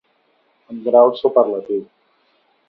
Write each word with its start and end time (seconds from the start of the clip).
En 0.75 0.79
grau 0.87 1.13
superlatiu. 1.19 1.85